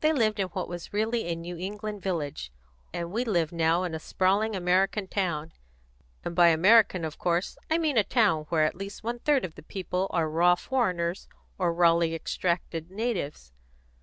They 0.00 0.10
lived 0.14 0.40
in 0.40 0.46
what 0.46 0.70
was 0.70 0.94
really 0.94 1.24
a 1.26 1.36
New 1.36 1.58
England 1.58 2.00
village, 2.00 2.50
and 2.94 3.12
we 3.12 3.26
live 3.26 3.52
now 3.52 3.82
in 3.84 3.94
a 3.94 3.98
sprawling 3.98 4.56
American 4.56 5.06
town; 5.06 5.52
and 6.24 6.34
by 6.34 6.48
American 6.48 7.04
of 7.04 7.18
course 7.18 7.58
I 7.70 7.76
mean 7.76 7.98
a 7.98 8.02
town 8.02 8.44
where 8.48 8.64
at 8.64 8.74
least 8.74 9.04
one 9.04 9.18
third 9.18 9.44
of 9.44 9.54
the 9.54 9.62
people 9.62 10.06
are 10.14 10.30
raw 10.30 10.54
foreigners 10.54 11.28
or 11.58 11.74
rawly 11.74 12.14
extracted 12.14 12.90
natives. 12.90 13.52